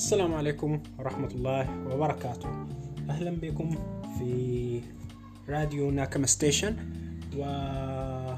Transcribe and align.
السلام 0.00 0.34
عليكم 0.34 0.80
ورحمة 0.98 1.28
الله 1.28 1.86
وبركاته. 1.92 2.48
أهلا 3.10 3.30
بكم 3.30 3.76
في 4.18 4.80
راديو 5.48 5.90
ناكما 5.90 6.26
ستيشن 6.26 6.76
ومن 7.36 8.36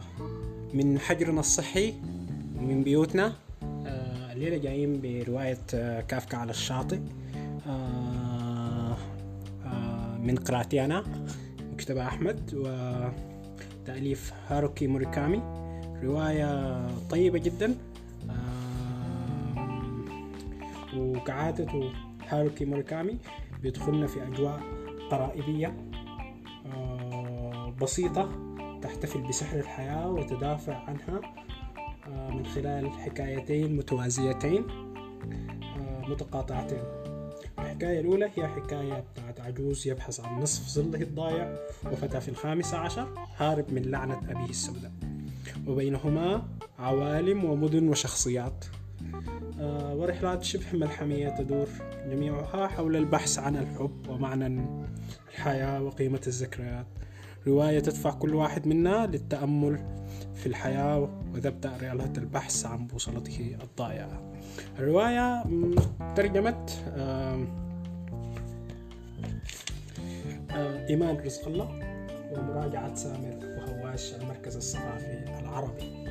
حجرنا 0.98 1.40
الصحي 1.40 1.94
من 2.60 2.82
بيوتنا 2.84 3.32
آه، 3.86 4.32
الليلة 4.32 4.56
جايين 4.56 5.00
برواية 5.00 5.58
آه، 5.74 6.00
كافكا 6.00 6.36
على 6.36 6.50
الشاطئ 6.50 6.98
آه، 7.66 8.96
من 10.18 10.36
قراءتي 10.36 10.84
أنا 10.84 11.04
مكتبة 11.72 12.06
أحمد 12.06 12.54
وتأليف 13.84 14.32
هاروكي 14.48 14.86
موريكامي. 14.86 15.42
رواية 16.02 16.86
طيبة 17.10 17.38
جدا. 17.38 17.74
وكعادة 20.96 21.90
هاروكي 22.28 22.64
موريكامي 22.64 23.18
بيدخلنا 23.62 24.06
في 24.06 24.22
أجواء 24.22 24.60
قرائبية 25.10 25.76
آه، 26.66 27.70
بسيطة 27.82 28.28
تحتفل 28.82 29.20
بسحر 29.20 29.58
الحياة 29.58 30.10
وتدافع 30.10 30.74
عنها 30.74 31.20
آه، 32.08 32.30
من 32.30 32.46
خلال 32.46 32.90
حكايتين 32.90 33.76
متوازيتين 33.76 34.64
آه، 34.70 36.08
متقاطعتين. 36.08 36.82
الحكاية 37.58 38.00
الأولى 38.00 38.30
هي 38.36 38.48
حكاية 38.48 39.04
بتاعت 39.12 39.40
عجوز 39.40 39.88
يبحث 39.88 40.20
عن 40.20 40.42
نصف 40.42 40.68
ظله 40.80 41.02
الضايع 41.02 41.56
وفتى 41.92 42.20
في 42.20 42.28
الخامسة 42.28 42.78
عشر 42.78 43.14
هارب 43.36 43.72
من 43.72 43.82
لعنة 43.82 44.18
أبيه 44.30 44.50
السوداء. 44.50 44.92
وبينهما 45.66 46.48
عوالم 46.78 47.44
ومدن 47.44 47.88
وشخصيات. 47.88 48.64
ورحلات 49.94 50.42
شبه 50.42 50.64
ملحمية 50.72 51.28
تدور 51.28 51.68
جميعها 52.10 52.66
حول 52.66 52.96
البحث 52.96 53.38
عن 53.38 53.56
الحب 53.56 54.08
ومعنى 54.08 54.66
الحياة 55.28 55.82
وقيمة 55.82 56.20
الذكريات. 56.26 56.86
رواية 57.46 57.80
تدفع 57.80 58.10
كل 58.10 58.34
واحد 58.34 58.66
منا 58.66 59.06
للتأمل 59.06 59.78
في 60.34 60.46
الحياة 60.46 61.08
وتبدأ 61.34 61.70
رحلة 61.82 62.12
البحث 62.18 62.66
عن 62.66 62.86
بوصلته 62.86 63.56
الضائعة. 63.62 64.32
الرواية 64.78 65.44
ترجمة 66.16 66.66
آم، 66.96 67.62
آه، 70.50 70.88
إيمان 70.88 71.16
رزق 71.16 71.48
الله 71.48 71.78
ومراجعة 72.32 72.94
سامر 72.94 73.38
وهواش 73.42 74.14
المركز 74.14 74.56
الثقافي 74.56 75.24
العربي. 75.40 76.01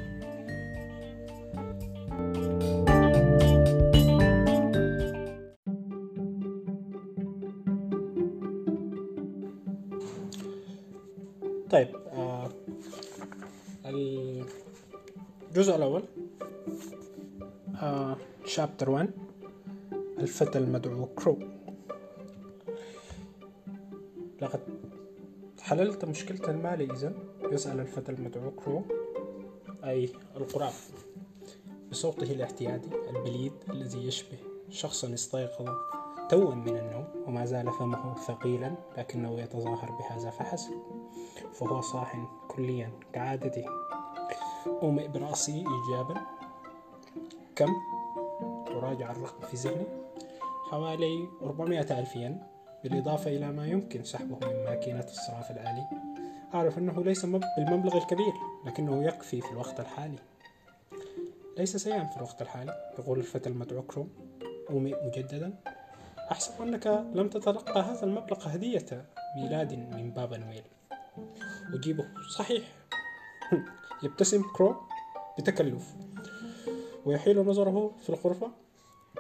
الجزء 15.52 15.76
الأول 15.76 16.04
آه 17.82 18.18
شابتر 18.46 18.90
1 18.90 19.10
الفتى 20.20 20.58
المدعو 20.58 21.06
كرو 21.06 21.38
لقد 24.42 24.60
حللت 25.62 26.06
مشكلة 26.06 26.52
المال 26.52 26.92
إذا 26.92 27.14
يسأل 27.52 27.80
الفتى 27.80 28.12
المدعو 28.12 28.52
كرو 28.52 28.84
أي 29.84 30.10
القراب 30.36 30.74
بصوته 31.92 32.32
الاعتيادي 32.32 32.90
البليد 33.10 33.54
الذي 33.70 34.08
يشبه 34.08 34.38
شخصا 34.70 35.14
استيقظ 35.14 35.70
توا 36.30 36.56
من 36.56 36.78
النوم 36.78 37.08
وما 37.28 37.46
زال 37.46 37.72
فمه 37.72 38.16
ثقيلا 38.16 38.76
لكنه 38.98 39.40
يتظاهر 39.40 39.92
بهذا 39.92 40.30
فحسب 40.30 40.74
فهو 41.54 41.82
صاح 41.82 42.28
كليا 42.48 42.92
كعادته. 43.14 43.81
أومئ 44.82 45.08
برأسي 45.08 45.52
إيجابا. 45.68 46.22
كم؟ 47.56 47.70
أراجع 48.68 49.12
الرقم 49.12 49.48
في 49.48 49.56
ذهني. 49.58 49.86
حوالي 50.72 51.28
400 51.42 52.00
ألف 52.00 52.16
ين 52.16 52.44
بالإضافة 52.84 53.32
إلى 53.32 53.52
ما 53.52 53.68
يمكن 53.68 54.04
سحبه 54.04 54.48
من 54.48 54.64
ماكينة 54.64 55.04
الصراف 55.04 55.52
الآلي 55.52 55.88
أعرف 56.54 56.78
أنه 56.78 57.04
ليس 57.04 57.26
مب- 57.26 57.44
بالمبلغ 57.58 57.98
الكبير 57.98 58.34
لكنه 58.66 59.04
يكفي 59.04 59.42
في 59.42 59.52
الوقت 59.52 59.80
الحالي. 59.80 60.20
ليس 61.58 61.78
سيئا 61.78 62.04
في 62.04 62.18
الوقت 62.18 62.42
الحالي 62.42 62.92
يقول 63.00 63.20
الفتى 63.20 63.50
المدعو 63.50 63.82
كرو. 63.82 64.10
أومئ 64.70 65.06
مجددا. 65.08 65.54
أحسب 66.32 66.62
أنك 66.62 66.88
لم 67.14 67.30
تتلقى 67.30 67.82
هذا 67.82 68.04
المبلغ 68.04 68.48
هدية 68.48 69.06
ميلاد 69.36 69.74
من 69.74 70.12
بابا 70.12 70.38
نويل 70.38 70.64
أجيبه. 71.74 72.06
صحيح. 72.38 72.64
يبتسم 74.04 74.44
كرو 74.56 74.76
بتكلف. 75.40 75.96
ويحيل 77.06 77.46
نظره 77.46 77.92
في 78.02 78.10
الغرفة. 78.10 78.52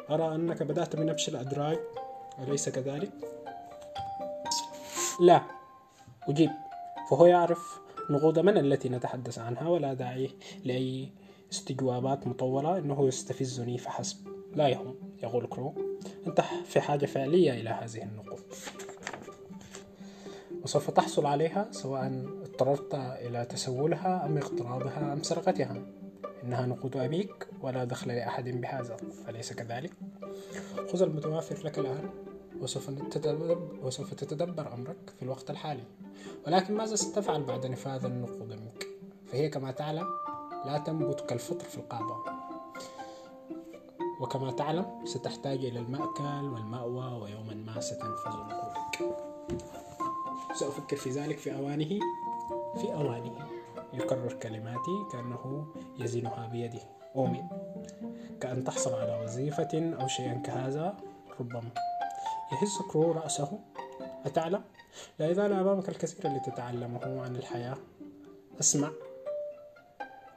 أرى 0.10 0.36
أنك 0.36 0.64
بدأت 0.64 0.96
بنبش 0.96 1.30
الأدراج. 1.30 1.80
أليس 2.40 2.70
كذلك؟ 2.70 3.12
لا 5.22 5.42
أجيب. 6.24 6.52
فهو 7.10 7.26
يعرف 7.26 7.80
نقود 8.10 8.40
من 8.40 8.58
التي 8.58 8.90
نتحدث 8.90 9.40
عنها 9.40 9.70
ولا 9.70 9.94
داعي 9.94 10.30
لأي 10.66 11.10
استجوابات 11.52 12.28
مطولة. 12.28 12.78
إنه 12.78 13.08
يستفزني 13.08 13.78
فحسب. 13.78 14.18
لا 14.56 14.68
يهم 14.68 14.96
يقول 15.24 15.48
كرو 15.48 15.74
أنت 16.28 16.42
في 16.66 16.82
حاجة 16.82 17.06
فعلية 17.06 17.52
إلى 17.52 17.70
هذه 17.70 18.04
النقود. 18.04 18.42
وسوف 20.64 20.90
تحصل 20.90 21.26
عليها 21.26 21.68
سواء 21.72 22.26
اضطررت 22.62 22.96
إلى 22.96 23.46
تسولها 23.46 24.26
أم 24.26 24.38
اقتراضها 24.38 25.14
أم 25.14 25.24
سرقتها؟ 25.24 25.82
إنها 26.44 26.66
نقود 26.66 26.98
أبيك 26.98 27.48
ولا 27.62 27.84
دخل 27.84 28.12
لأحد 28.12 28.50
بهذا 28.50 28.98
أليس 29.30 29.54
كذلك؟ 29.54 29.92
خذ 30.92 31.02
المتوافر 31.02 31.66
لك 31.66 31.80
الآن 31.80 32.10
وسوف 32.62 32.90
تتدبر, 32.90 33.68
وسوف 33.84 34.14
تتدبر 34.14 34.74
أمرك 34.74 35.14
في 35.18 35.24
الوقت 35.24 35.50
الحالي. 35.50 35.84
ولكن 36.48 36.74
ماذا 36.74 36.96
ستفعل 36.96 37.44
بعد 37.44 37.66
نفاذ 37.66 38.06
النقود 38.06 38.50
منك؟ 38.50 38.88
فهي 39.26 39.50
كما 39.50 39.72
تعلم 39.72 40.08
لا 40.66 40.78
تنبت 40.78 41.22
كالفطر 41.22 41.66
في 41.66 41.78
القابة 41.78 42.16
وكما 44.22 44.52
تعلم 44.52 44.86
ستحتاج 45.06 45.66
إلى 45.66 45.80
المأكل 45.80 46.54
والمأوى 46.54 47.22
ويوما 47.22 47.54
ما 47.54 47.80
ستنفذ 47.80 48.30
نقودك. 48.30 49.16
سأفكر 50.54 50.96
في 50.96 51.10
ذلك 51.10 51.38
في 51.38 51.56
أوانه. 51.56 52.00
في 52.76 52.94
أوانه 52.94 53.48
يكرر 53.94 54.34
كلماتي 54.34 55.06
كأنه 55.12 55.66
يزنها 56.00 56.48
بيده 56.48 56.80
أومن 57.16 57.44
كأن 58.42 58.64
تحصل 58.64 58.94
على 58.94 59.24
وظيفة 59.24 59.96
أو 60.02 60.08
شيئا 60.08 60.34
كهذا 60.34 60.98
ربما. 61.40 61.72
يهز 62.52 62.78
كرو 62.92 63.12
رأسه. 63.12 63.60
أتعلم؟ 64.26 64.64
لا 65.20 65.30
يزال 65.30 65.54
أمامك 65.54 65.90
الكثير 65.90 66.32
لتتعلمه 66.32 67.22
عن 67.22 67.36
الحياة. 67.36 67.78
أسمع. 68.60 68.92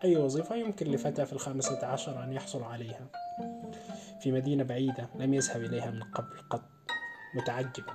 أي 0.05 0.16
وظيفة 0.16 0.56
يمكن 0.56 0.87
لفتى 0.87 1.27
في 1.27 1.33
الخامسة 1.33 1.87
عشر 1.87 2.25
أن 2.25 2.33
يحصل 2.33 2.62
عليها؟ 2.62 3.06
في 4.21 4.33
مدينة 4.33 4.65
بعيدة 4.65 5.09
لم 5.15 5.34
يذهب 5.34 5.62
إليها 5.62 5.91
من 5.91 6.03
قبل 6.03 6.39
قط. 6.51 6.62
متعجبا. 7.34 7.93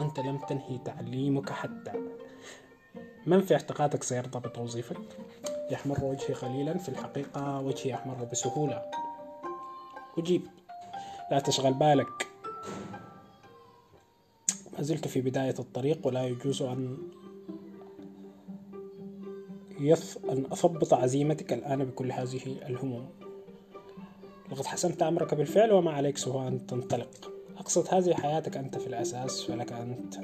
أنت 0.00 0.20
لم 0.20 0.38
تنهي 0.38 0.78
تعليمك 0.78 1.50
حتى. 1.50 1.92
من 3.26 3.40
في 3.40 3.54
اعتقادك 3.54 4.02
سيرضى 4.02 4.48
بتوظيفك؟ 4.48 4.98
يحمر 5.70 6.04
وجهي 6.04 6.34
قليلا 6.34 6.78
في 6.78 6.88
الحقيقة 6.88 7.60
وجهي 7.60 7.90
يحمر 7.90 8.24
بسهولة. 8.24 8.82
أجيب. 10.18 10.42
لا 11.30 11.38
تشغل 11.38 11.74
بالك. 11.74 12.26
ما 14.72 14.82
زلت 14.82 15.08
في 15.08 15.20
بداية 15.20 15.54
الطريق 15.58 16.06
ولا 16.06 16.22
يجوز 16.24 16.62
أن 16.62 16.98
يث... 19.80 20.16
أن 20.24 20.44
أثبط 20.52 20.94
عزيمتك 20.94 21.52
الآن 21.52 21.84
بكل 21.84 22.12
هذه 22.12 22.40
الهموم. 22.46 23.08
لقد 24.52 24.66
حسمت 24.66 25.02
أمرك 25.02 25.34
بالفعل 25.34 25.72
وما 25.72 25.92
عليك 25.92 26.16
سوى 26.16 26.48
أن 26.48 26.66
تنطلق. 26.66 27.32
أقصد 27.58 27.94
هذه 27.94 28.14
حياتك 28.14 28.56
أنت 28.56 28.78
في 28.78 28.86
الأساس 28.86 29.42
فلك 29.42 29.72
أنت 29.72 30.16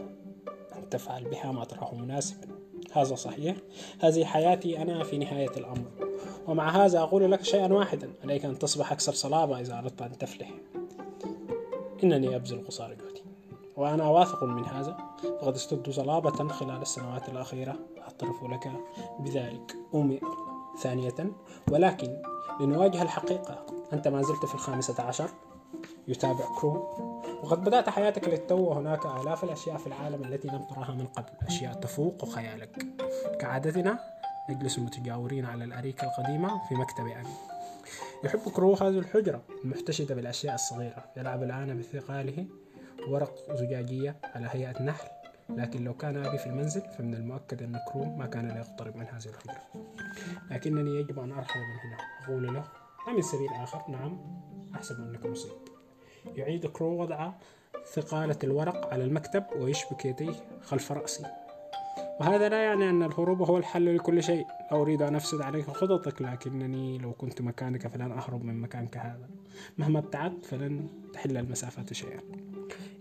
أن 0.76 0.88
تفعل 0.90 1.24
بها 1.24 1.52
ما 1.52 1.64
تراه 1.64 1.94
مناسبا. 1.94 2.59
هذا 2.92 3.14
صحيح. 3.14 3.56
هذه 4.00 4.24
حياتي 4.24 4.82
أنا 4.82 5.04
في 5.04 5.18
نهاية 5.18 5.50
الأمر. 5.56 5.90
ومع 6.48 6.84
هذا 6.84 7.00
أقول 7.00 7.32
لك 7.32 7.42
شيئا 7.42 7.72
واحدا. 7.72 8.12
عليك 8.24 8.44
أن 8.44 8.58
تصبح 8.58 8.92
أكثر 8.92 9.12
صلابة 9.12 9.60
إذا 9.60 9.78
أردت 9.78 10.02
أن 10.02 10.18
تفلح. 10.18 10.50
إنني 12.04 12.36
أبذل 12.36 12.66
قصارى 12.66 12.94
جهدي 12.94 13.22
وأنا 13.76 14.08
واثق 14.08 14.44
من 14.44 14.64
هذا. 14.64 14.96
فقد 15.40 15.54
ازددت 15.54 15.90
صلابة 15.90 16.48
خلال 16.48 16.82
السنوات 16.82 17.28
الأخيرة. 17.28 17.76
أعترف 17.98 18.44
لك 18.44 18.72
بذلك. 19.20 19.76
أمي 19.94 20.20
ثانية. 20.82 21.32
ولكن 21.70 22.22
لنواجه 22.60 23.02
الحقيقة. 23.02 23.66
أنت 23.92 24.08
ما 24.08 24.22
زلت 24.22 24.46
في 24.46 24.54
الخامسة 24.54 25.02
عشر. 25.02 25.28
يتابع 26.08 26.44
كرو 26.60 27.09
وقد 27.42 27.64
بدأت 27.64 27.88
حياتك 27.88 28.28
للتو 28.28 28.58
وهناك 28.58 29.06
آلاف 29.06 29.44
الأشياء 29.44 29.76
في 29.76 29.86
العالم 29.86 30.24
التي 30.24 30.48
لم 30.48 30.64
تراها 30.64 30.94
من 30.94 31.06
قبل. 31.06 31.30
أشياء 31.46 31.72
تفوق 31.72 32.28
خيالك. 32.28 32.86
كعادتنا 33.40 33.98
نجلس 34.50 34.78
متجاورين 34.78 35.44
على 35.44 35.64
الأريكة 35.64 36.04
القديمة 36.04 36.68
في 36.68 36.74
مكتب 36.74 37.06
أبي 37.06 37.28
يحب 38.24 38.40
كرو 38.40 38.74
هذه 38.74 38.98
الحجرة 38.98 39.42
المحتشدة 39.64 40.14
بالأشياء 40.14 40.54
الصغيرة. 40.54 41.04
يلعب 41.16 41.42
الآن 41.42 41.78
بثقاله 41.78 42.46
ورق 43.08 43.34
زجاجية 43.54 44.16
على 44.34 44.48
هيئة 44.50 44.82
نحل. 44.82 45.08
لكن 45.50 45.84
لو 45.84 45.94
كان 45.94 46.26
أبي 46.26 46.38
في 46.38 46.46
المنزل 46.46 46.80
فمن 46.80 47.14
المؤكد 47.14 47.62
أن 47.62 47.78
كرو 47.92 48.04
ما 48.04 48.26
كان 48.26 48.48
ليقترب 48.48 48.96
من 48.96 49.06
هذه 49.06 49.26
الحجرة. 49.26 49.62
لكنني 50.50 51.00
يجب 51.00 51.18
أن 51.18 51.32
أرحل 51.32 51.60
من 51.60 51.90
هنا. 51.90 51.98
أقول 52.24 52.54
له 52.54 52.64
ما 53.06 53.12
من 53.12 53.22
سبيل 53.22 53.48
آخر. 53.48 53.82
نعم 53.88 54.20
أحسب 54.74 55.00
أنك 55.00 55.26
مصيب. 55.26 55.69
يعيد 56.36 56.66
كرو 56.66 57.02
وضع 57.02 57.32
ثقالة 57.92 58.38
الورق 58.44 58.92
على 58.92 59.04
المكتب 59.04 59.44
ويشبك 59.56 60.04
يديه 60.04 60.34
خلف 60.62 60.92
رأسه. 60.92 61.24
وهذا 62.20 62.48
لا 62.48 62.62
يعني 62.62 62.90
أن 62.90 63.02
الهروب 63.02 63.42
هو 63.42 63.58
الحل 63.58 63.96
لكل 63.96 64.22
شيء. 64.22 64.46
لا 64.70 64.80
أريد 64.80 65.02
أن 65.02 65.14
أفسد 65.14 65.40
عليك 65.40 65.70
خططك 65.70 66.22
لكنني 66.22 66.98
لو 66.98 67.12
كنت 67.12 67.42
مكانك 67.42 67.86
فلن 67.88 68.12
أهرب 68.12 68.44
من 68.44 68.60
مكانك 68.60 68.96
هذا. 68.96 69.28
مهما 69.78 69.98
ابتعدت 69.98 70.46
فلن 70.46 70.88
تحل 71.12 71.36
المسافة 71.36 71.84
شيئا. 71.92 72.20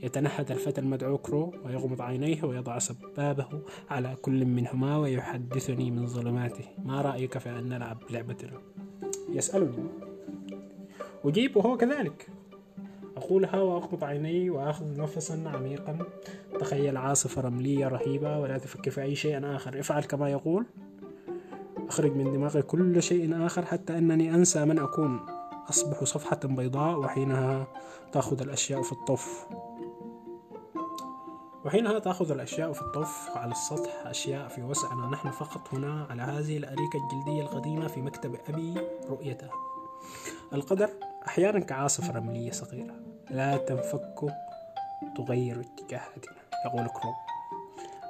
يتنهد 0.04 0.52
الفتى 0.52 0.82
المدعو 0.82 1.18
كرو 1.18 1.54
ويغمض 1.66 2.02
عينيه 2.02 2.44
ويضع 2.44 2.80
سبابه 2.80 3.48
على 3.90 4.16
كل 4.22 4.46
منهما 4.46 4.98
ويحدثني 4.98 5.92
من 5.92 6.08
ظلماته. 6.08 6.66
ما 6.86 7.02
رأيك 7.02 7.38
في 7.38 7.50
أن 7.50 7.70
نلعب 7.70 7.98
لعبتنا 8.10 8.62
يسألني. 9.30 9.84
أجيب 11.26 11.58
وهو 11.58 11.78
كذلك. 11.78 12.28
أقولها 13.20 13.62
وأغمض 13.62 14.04
عيني 14.04 14.50
وأخذ 14.50 15.02
نفسا 15.02 15.44
عميقا. 15.56 15.98
تخيل 16.60 16.98
عاصفة 16.98 17.42
رملية 17.42 17.88
رهيبة 17.88 18.40
ولا 18.40 18.58
تفكر 18.58 18.92
في 18.92 19.02
أي 19.02 19.16
شيء 19.16 19.56
آخر. 19.56 19.80
افعل 19.80 20.04
كما 20.04 20.30
يقول. 20.30 20.66
أخرج 21.88 22.16
من 22.16 22.32
دماغي 22.32 22.62
كل 22.62 23.04
شيء 23.04 23.46
آخر 23.46 23.66
حتى 23.66 23.98
أنني 23.98 24.36
أنسى 24.36 24.66
من 24.66 24.80
أكون. 24.80 25.20
أصبح 25.70 26.04
صفحة 26.04 26.40
بيضاء 26.44 27.00
وحينها 27.00 27.68
تأخذ 28.12 28.42
الأشياء 28.42 28.82
في 28.82 28.92
الطف. 28.92 29.48
وحينها 31.66 32.00
تأخذ 32.00 32.32
الأشياء 32.32 32.72
في 32.74 32.82
الطف. 32.82 33.30
على 33.36 33.52
السطح 33.52 34.04
أشياء 34.06 34.48
في 34.48 34.64
وسعنا. 34.64 35.10
نحن 35.10 35.30
فقط 35.30 35.74
هنا 35.74 36.08
على 36.10 36.22
هذه 36.22 36.58
الأريكة 36.58 37.00
الجلدية 37.04 37.42
القديمة 37.42 37.88
في 37.88 38.02
مكتب 38.02 38.36
أبي 38.50 38.74
رؤيتها 39.10 39.52
القدر 40.54 40.90
أحيانا 41.28 41.60
كعاصفة 41.60 42.12
رملية 42.12 42.52
صغيرة. 42.52 43.09
لا 43.32 43.58
تنفك 43.58 44.36
تغير 45.18 45.60
اتجاهاتنا. 45.60 46.36
يقول 46.66 46.88
كروب 46.88 47.16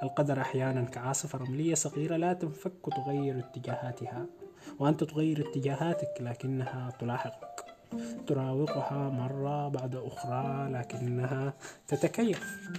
القدر 0.03 0.41
أحيانا 0.41 0.81
كعاصفة 0.81 1.39
رملية 1.39 1.75
صغيرة 1.75 2.15
لا 2.17 2.33
تنفك 2.33 2.85
تغير 2.95 3.39
اتجاهاتها. 3.39 4.25
وأنت 4.79 5.03
تغير 5.03 5.49
اتجاهاتك 5.49 6.13
لكنها 6.19 6.91
تلاحقك. 6.99 7.65
تراوغها 8.27 9.09
مرة 9.09 9.67
بعد 9.67 9.95
أخرى 9.95 10.69
لكنها 10.71 11.53
تتكيف. 11.87 12.69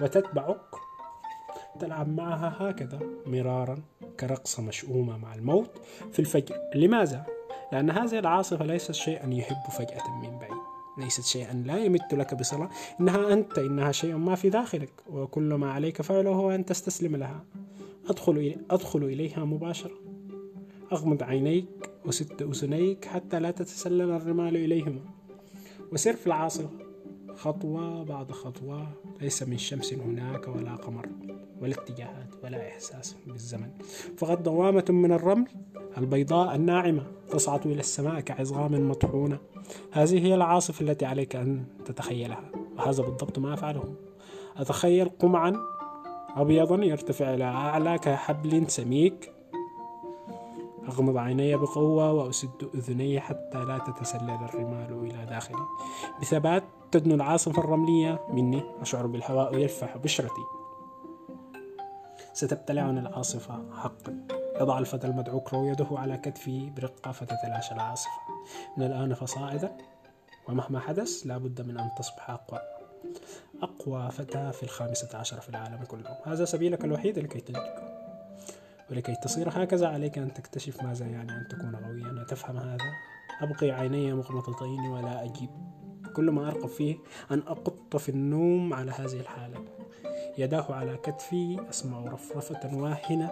وتتبعك. 0.00 0.70
تلعب 1.80 2.08
معها 2.08 2.56
هكذا 2.60 3.00
مرارا. 3.26 3.82
كرقصة 4.20 4.62
مشؤومة 4.62 5.16
مع 5.16 5.34
الموت 5.34 5.70
في 6.12 6.18
الفجر. 6.18 6.56
لماذا؟ 6.74 7.26
لأن 7.72 7.90
هذه 7.90 8.18
العاصفة 8.18 8.64
ليست 8.64 8.92
شيئا 8.92 9.34
يحب 9.34 9.70
فجأة 9.70 10.20
من 10.22 10.38
بعيد. 10.38 10.62
ليست 10.98 11.24
شيئا 11.24 11.54
لا 11.66 11.84
يمت 11.84 12.14
لك 12.14 12.34
بصلة 12.34 12.68
إنها 13.00 13.32
أنت 13.32 13.58
إنها 13.58 13.92
شيء 13.92 14.16
ما 14.16 14.34
في 14.34 14.50
داخلك. 14.50 14.92
وكل 15.10 15.54
ما 15.54 15.72
عليك 15.72 16.02
فعله 16.02 16.30
هو 16.30 16.50
أن 16.50 16.64
تستسلم 16.64 17.16
لها. 17.16 17.44
أدخل, 18.08 18.56
أدخل 18.70 19.04
إليها 19.04 19.44
مباشرة. 19.44 19.94
أغمض 20.92 21.22
عينيك 21.22 21.90
وسد 22.06 22.42
أذنيك 22.42 23.04
حتى 23.04 23.40
لا 23.40 23.50
تتسلل 23.50 24.10
الرمال 24.10 24.56
إليهما. 24.56 25.00
وسر 25.92 26.16
في 26.16 26.26
العاصفة. 26.26 26.70
خطوة 27.34 28.04
بعد 28.04 28.32
خطوة. 28.32 28.88
ليس 29.20 29.42
من 29.42 29.58
شمس 29.58 29.92
هناك 29.94 30.48
ولا 30.48 30.74
قمر. 30.74 31.08
ولا 31.62 31.74
اتجاهات 31.74 32.28
ولا 32.44 32.68
إحساس 32.68 33.16
بالزمن. 33.26 33.70
فقط 34.16 34.38
دوامة 34.38 34.84
من 34.88 35.12
الرمل 35.12 35.48
البيضاء 35.98 36.54
الناعمة 36.54 37.02
تصعد 37.30 37.66
إلى 37.66 37.80
السماء 37.80 38.20
كعظام 38.20 38.88
مطحونة. 38.88 39.38
هذه 39.92 40.26
هي 40.26 40.34
العاصفة 40.34 40.82
التي 40.82 41.06
عليك 41.06 41.36
أن 41.36 41.64
تتخيلها 41.84 42.44
وهذا 42.78 43.02
بالضبط 43.02 43.38
ما 43.38 43.54
أفعله. 43.54 43.94
أتخيل 44.56 45.08
قمعا 45.08 45.56
أبيضا 46.36 46.84
يرتفع 46.84 47.34
إلى 47.34 47.44
أعلى 47.44 47.98
كحبل 47.98 48.70
سميك. 48.70 49.32
أغمض 50.88 51.16
عيني 51.16 51.56
بقوة 51.56 52.12
وأسد 52.12 52.68
أذني 52.74 53.20
حتى 53.20 53.64
لا 53.64 53.78
تتسلل 53.78 54.30
الرمال 54.30 55.10
إلى 55.10 55.26
داخلي. 55.26 55.66
بثبات 56.20 56.64
تدنو 56.90 57.14
العاصفة 57.14 57.58
الرملية 57.58 58.20
مني 58.32 58.62
أشعر 58.80 59.06
بالهواء 59.06 59.58
يلفح 59.58 59.96
بشرتي. 59.96 60.61
ستبتلعني 62.32 63.00
العاصفة 63.00 63.76
حقا. 63.76 64.26
يضع 64.60 64.78
الفتى 64.78 65.06
المدعو 65.06 65.40
كرو 65.40 65.66
يده 65.66 65.86
على 65.90 66.16
كتفي 66.16 66.70
برقة 66.70 67.12
فتتلاشى 67.12 67.74
العاصفة. 67.74 68.20
من 68.76 68.86
الآن 68.86 69.14
فصاعدا 69.14 69.76
ومهما 70.48 70.80
حدث 70.80 71.26
لابد 71.26 71.60
من 71.60 71.78
أن 71.78 71.90
تصبح 71.98 72.30
أقوى. 72.30 72.60
أقوى 73.62 74.10
فتى 74.10 74.52
في 74.52 74.62
الخامسة 74.62 75.18
عشر 75.18 75.40
في 75.40 75.48
العالم 75.48 75.84
كله. 75.84 76.16
هذا 76.26 76.44
سبيلك 76.44 76.84
الوحيد 76.84 77.18
لكي 77.18 77.40
تنجو 77.40 77.60
ولكي 78.90 79.14
تصير 79.14 79.48
هكذا 79.50 79.88
عليك 79.88 80.18
أن 80.18 80.34
تكتشف 80.34 80.82
ماذا 80.82 81.06
يعني 81.06 81.32
أن 81.32 81.48
تكون 81.50 81.76
قويا 81.76 82.20
وتفهم 82.20 82.56
هذا؟ 82.56 82.92
أبقي 83.40 83.70
عيني 83.70 84.14
مغمضتين 84.14 84.80
ولا 84.80 85.24
أجيب. 85.24 85.50
كل 86.16 86.30
ما 86.30 86.48
أرقب 86.48 86.68
فيه 86.68 86.96
أن 87.30 87.38
أقط 87.38 87.96
في 87.96 88.08
النوم 88.08 88.74
على 88.74 88.90
هذه 88.90 89.20
الحالة. 89.20 89.64
يداه 90.38 90.74
على 90.74 90.96
كتفي 90.96 91.66
أسمع 91.70 92.04
رفرفة 92.04 92.76
واهنة 92.76 93.30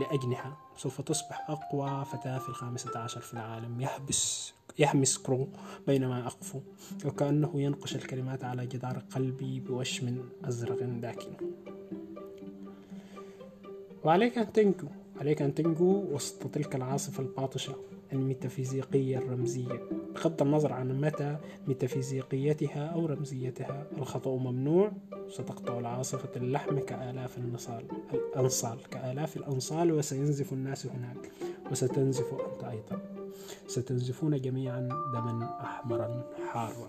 لأجنحة. 0.00 0.56
سوف 0.76 1.00
تصبح 1.00 1.50
أقوى 1.50 2.04
فتاة 2.04 2.38
في 2.38 2.48
الخامسة 2.48 2.98
عشر 2.98 3.20
في 3.20 3.34
العالم. 3.34 3.80
يحبس 3.80 4.52
يحمس 4.78 5.18
كرو 5.18 5.48
بينما 5.86 6.26
أقفو 6.26 6.60
وكأنه 7.04 7.50
ينقش 7.54 7.96
الكلمات 7.96 8.44
على 8.44 8.66
جدار 8.66 9.02
قلبي 9.14 9.60
بوشم 9.60 10.28
أزرق 10.44 10.82
داكن. 10.82 11.32
وعليك 14.04 14.38
أن 14.38 14.52
تنجو. 14.52 14.86
عليك 15.20 15.42
أن 15.42 15.54
تنجو 15.54 16.04
وسط 16.14 16.46
تلك 16.46 16.74
العاصفة 16.76 17.22
الباطشة. 17.22 17.74
الميتافيزيقية 18.14 19.18
الرمزية. 19.18 19.88
بغض 20.14 20.42
النظر 20.42 20.72
عن 20.72 21.00
متى 21.00 21.36
ميتافيزيقيتها 21.68 22.86
أو 22.86 23.06
رمزيتها 23.06 23.86
الخطأ 23.98 24.36
ممنوع. 24.36 24.92
ستقطع 25.28 25.78
العاصفة 25.78 26.28
اللحم 26.36 26.78
كآلاف 26.78 27.38
النصال 27.38 27.84
الأنصال. 28.14 28.78
كآلاف 28.90 29.36
الأنصال 29.36 29.92
وسينزف 29.92 30.52
الناس 30.52 30.86
هناك. 30.86 31.30
وستنزف 31.70 32.34
أنت 32.34 32.64
أيضا. 32.64 33.00
ستنزفون 33.66 34.40
جميعا 34.40 34.88
دما 35.14 35.60
أحمرا 35.60 36.24
حارا 36.52 36.88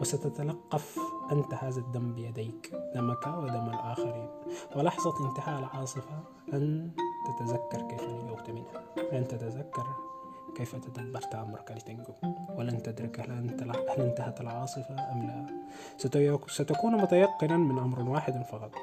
وستتلقف 0.00 0.98
أنت 1.32 1.54
هذا 1.54 1.80
الدم 1.80 2.14
بيديك 2.14 2.72
دمك 2.94 3.26
ودم 3.26 3.68
الآخرين. 3.68 4.28
ولحظة 4.76 5.28
انتهاء 5.28 5.58
العاصفة 5.58 6.22
أن 6.52 6.90
تتذكر 7.26 7.88
كيف 7.88 8.02
نجوت 8.02 8.50
منها. 8.50 8.82
لن 9.12 9.28
تتذكر 9.28 9.86
كيف 10.56 10.76
تدبرت 10.76 11.34
أمرك 11.34 11.72
لتنجو. 11.72 12.14
ولن 12.56 12.82
تدرك 12.82 13.20
هل 13.20 14.00
انتهت 14.00 14.40
العاصفة 14.40 15.12
أم 15.12 15.22
لا. 15.22 16.38
ستكون 16.48 16.96
متيقنا 16.96 17.56
من 17.56 17.78
أمر 17.78 18.10
واحد 18.10 18.42
فقط. 18.42 18.74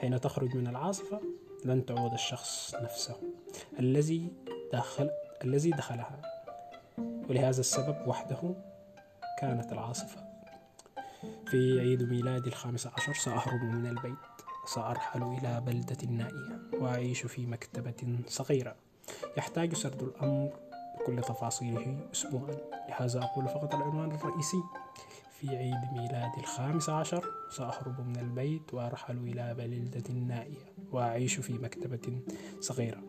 حين 0.00 0.20
تخرج 0.20 0.56
من 0.56 0.66
العاصفة 0.66 1.20
لن 1.64 1.86
تعود 1.86 2.12
الشخص 2.12 2.74
نفسه. 2.74 3.16
الذي 3.78 4.32
دخل 4.72 5.10
الذي 5.44 5.70
دخلها. 5.70 6.22
ولهذا 6.98 7.60
السبب 7.60 8.08
وحده 8.08 8.54
كانت 9.40 9.72
العاصفة. 9.72 10.26
في 11.46 11.80
عيد 11.80 12.02
ميلادي 12.02 12.48
الخامس 12.48 12.86
عشر 12.86 13.12
سأهرب 13.12 13.62
من 13.62 13.86
البيت. 13.86 14.35
سأرحل 14.66 15.22
إلى 15.22 15.62
بلدة 15.66 16.08
نائية 16.10 16.60
وأعيش 16.72 17.26
في 17.26 17.46
مكتبة 17.46 18.18
صغيرة. 18.26 18.76
يحتاج 19.38 19.74
سرد 19.74 20.02
الأمر 20.02 20.52
بكل 21.00 21.20
تفاصيله 21.22 22.08
أسبوعا. 22.12 22.56
لهذا 22.88 23.20
أقول 23.20 23.48
فقط 23.48 23.74
العنوان 23.74 24.10
الرئيسي. 24.10 24.62
في 25.40 25.56
عيد 25.56 25.92
ميلادي 25.92 26.40
الخامس 26.40 26.88
عشر 26.88 27.24
سأهرب 27.50 28.00
من 28.08 28.16
البيت 28.16 28.74
وأرحل 28.74 29.16
إلى 29.16 29.54
بلدة 29.54 30.14
نائية 30.14 30.72
وأعيش 30.92 31.40
في 31.40 31.52
مكتبة 31.52 32.20
صغيرة. 32.60 33.02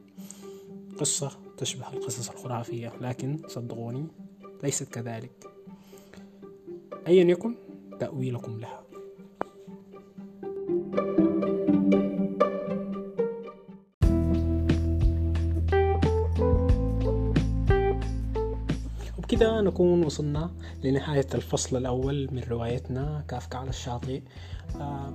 قصة 0.99 1.31
تشبه 1.57 1.93
القصص 1.93 2.29
الخرافية 2.29 2.93
لكن 3.01 3.41
صدقوني 3.47 4.07
ليست 4.63 4.93
كذلك. 4.93 5.45
أيا 7.07 7.23
يكن 7.23 7.55
تأويلكم 7.99 8.59
لها. 8.59 8.83
وبكذا 19.27 19.61
نكون 19.61 20.03
وصلنا 20.05 20.51
لنهاية 20.83 21.27
الفصل 21.33 21.77
الأول 21.77 22.29
من 22.31 22.43
روايتنا 22.49 23.23
كافكا 23.27 23.57
على 23.57 23.69
الشاطئ. 23.69 24.21
آه 24.75 25.13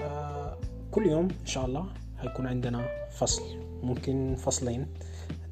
آه 0.00 0.56
كل 0.90 1.06
يوم 1.06 1.28
إن 1.40 1.46
شاء 1.46 1.66
الله 1.66 1.86
هيكون 2.20 2.46
عندنا 2.46 2.86
فصل 3.10 3.42
ممكن 3.82 4.36
فصلين. 4.38 4.86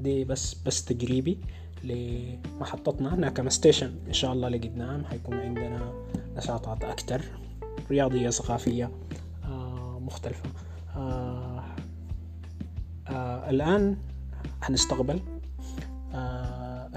دي 0.01 0.25
بس 0.25 0.55
بس 0.67 0.85
تجريبي 0.85 1.39
لمحطتنا. 1.85 3.15
ناكاما 3.17 3.51
station 3.51 3.95
إن 4.09 4.13
شاء 4.13 4.33
الله 4.33 4.49
لقدام 4.49 5.05
هيكون 5.11 5.35
عندنا 5.35 5.93
نشاطات 6.37 6.85
أكتر 6.85 7.21
رياضية 7.91 8.31
ثقافية 8.31 8.91
آه 9.45 9.99
مختلفة. 10.03 10.51
آه 10.97 11.65
آه 13.09 13.51
الآن 13.51 13.97
هنستقبل 14.63 15.21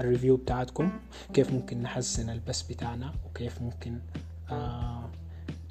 ال 0.00 0.05
review 0.05 0.36
بتاعتكم 0.36 0.90
كيف 1.34 1.52
ممكن 1.52 1.82
نحسن 1.82 2.30
البث 2.30 2.62
بتاعنا 2.62 3.14
وكيف 3.26 3.62
ممكن 3.62 3.98
آه 4.50 5.10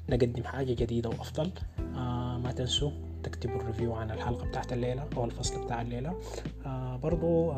نقدم 0.08 0.44
حاجة 0.44 0.72
جديدة 0.72 1.08
وأفضل. 1.08 1.50
آه 1.78 2.38
ما 2.38 2.52
تنسوا 2.52 2.90
تكتبوا 3.22 3.56
ال 3.60 3.65
review 3.65 3.94
عن 3.94 4.10
الحلقة 4.10 4.46
بتاعت 4.46 4.72
الليلة 4.72 5.08
أو 5.16 5.24
الفصل 5.24 5.64
بتاع 5.64 5.82
الليلة. 5.82 6.20
آه 6.66 6.96
برضو 6.96 7.52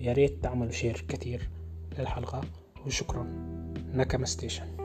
يا 0.00 0.12
ريت 0.12 0.42
تعملوا 0.42 0.72
share 0.72 1.04
كتير 1.08 1.48
للحلقة 1.98 2.40
وشكرا. 2.86 3.26
ناكاما 3.94 4.26
station 4.26 4.79